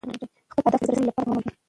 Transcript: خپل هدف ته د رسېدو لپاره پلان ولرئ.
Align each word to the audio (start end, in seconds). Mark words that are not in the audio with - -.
خپل 0.51 0.63
هدف 0.67 0.79
ته 0.81 0.87
د 0.87 0.91
رسېدو 0.91 1.07
لپاره 1.09 1.25
پلان 1.25 1.37
ولرئ. 1.37 1.53